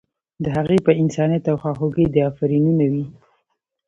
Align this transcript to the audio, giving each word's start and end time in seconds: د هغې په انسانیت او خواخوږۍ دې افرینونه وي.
د 0.43 0.45
هغې 0.57 0.77
په 0.85 0.91
انسانیت 1.01 1.43
او 1.51 1.55
خواخوږۍ 1.61 2.05
دې 2.13 2.21
افرینونه 2.31 2.85
وي. 2.91 3.05